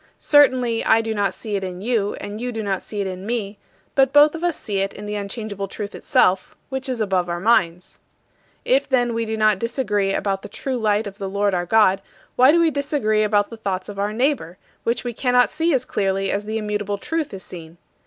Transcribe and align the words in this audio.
Certainly, 0.17 0.83
I 0.83 0.99
do 1.01 1.13
not 1.13 1.31
see 1.31 1.55
it 1.55 1.63
in 1.63 1.79
you, 1.79 2.15
and 2.15 2.41
you 2.41 2.51
do 2.51 2.63
not 2.63 2.81
see 2.81 3.01
it 3.01 3.05
in 3.05 3.23
me, 3.23 3.59
but 3.93 4.11
both 4.11 4.33
of 4.33 4.43
us 4.43 4.59
see 4.59 4.79
it 4.79 4.93
in 4.93 5.05
the 5.05 5.13
unchangeable 5.13 5.67
truth 5.67 5.93
itself, 5.93 6.55
which 6.69 6.89
is 6.89 6.99
above 6.99 7.29
our 7.29 7.39
minds." 7.39 7.99
If, 8.65 8.89
then, 8.89 9.13
we 9.13 9.25
do 9.25 9.37
not 9.37 9.59
disagree 9.59 10.11
about 10.11 10.41
the 10.41 10.49
true 10.49 10.77
light 10.79 11.05
of 11.05 11.19
the 11.19 11.29
Lord 11.29 11.53
our 11.53 11.67
God, 11.67 12.01
why 12.35 12.51
do 12.51 12.59
we 12.59 12.71
disagree 12.71 13.21
about 13.21 13.51
the 13.51 13.57
thoughts 13.57 13.89
of 13.89 13.99
our 13.99 14.11
neighbor, 14.11 14.57
which 14.85 15.03
we 15.03 15.13
cannot 15.13 15.51
see 15.51 15.71
as 15.71 15.85
clearly 15.85 16.31
as 16.31 16.45
the 16.45 16.57
immutable 16.57 16.97
Truth 16.97 17.31
is 17.31 17.43
seen? 17.43 17.77